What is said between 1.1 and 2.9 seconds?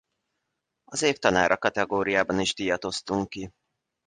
tanára kategóriában is díjat